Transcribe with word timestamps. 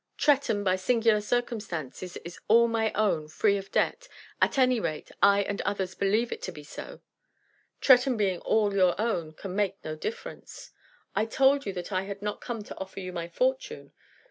Tretton, 0.17 0.63
by 0.63 0.77
singular 0.77 1.21
circumstances, 1.21 2.17
is 2.25 2.39
all 2.47 2.67
my 2.67 2.91
own, 2.93 3.27
free 3.27 3.55
of 3.55 3.71
debt. 3.71 4.07
At 4.41 4.57
any 4.57 4.79
rate, 4.79 5.11
I 5.21 5.43
and 5.43 5.61
others 5.61 5.93
believe 5.93 6.31
it 6.31 6.41
to 6.41 6.51
be 6.51 6.63
so." 6.63 7.01
"Tretton 7.81 8.17
being 8.17 8.39
all 8.39 8.73
your 8.73 8.99
own 8.99 9.33
can 9.33 9.55
make 9.55 9.75
no 9.85 9.95
difference." 9.95 10.71
"I 11.15 11.27
told 11.27 11.67
you 11.67 11.73
that 11.73 11.91
I 11.91 12.05
had 12.05 12.23
not 12.23 12.41
come 12.41 12.63
to 12.63 12.77
offer 12.79 12.99
you 12.99 13.13
my 13.13 13.27
fortune." 13.27 13.93